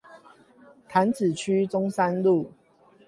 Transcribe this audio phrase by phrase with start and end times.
[0.89, 2.51] 潭子區中山路